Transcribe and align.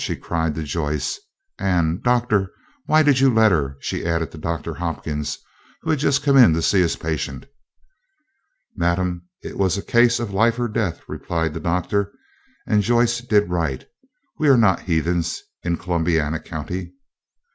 she 0.03 0.15
cried 0.15 0.55
to 0.55 0.63
Joyce; 0.63 1.19
and 1.59 2.01
"Doctor, 2.01 2.51
why 2.87 3.03
did 3.03 3.19
you 3.19 3.31
let 3.31 3.51
her?" 3.51 3.77
she 3.81 4.03
added 4.03 4.31
to 4.31 4.39
Doctor 4.39 4.73
Hopkins, 4.73 5.37
who 5.83 5.91
had 5.91 5.99
just 5.99 6.23
come 6.23 6.35
in 6.37 6.53
to 6.55 6.61
see 6.63 6.81
his 6.81 6.95
patient. 6.95 7.45
"Madam, 8.75 9.27
it 9.43 9.59
was 9.59 9.77
a 9.77 9.83
case 9.83 10.19
of 10.19 10.33
life 10.33 10.57
or 10.57 10.67
death," 10.67 11.01
replied 11.07 11.53
the 11.53 11.59
Doctor. 11.59 12.11
"Joyce 12.67 13.19
did 13.21 13.51
right. 13.51 13.85
We 14.39 14.49
are 14.49 14.57
not 14.57 14.79
heathens 14.89 15.39
in 15.61 15.77
Columbiana 15.77 16.39
County." 16.39 16.93